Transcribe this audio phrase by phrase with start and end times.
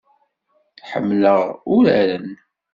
[0.89, 1.39] Ḥemmleɣ
[1.75, 2.29] uraren.